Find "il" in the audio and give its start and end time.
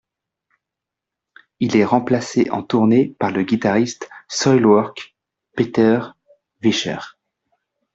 1.59-1.75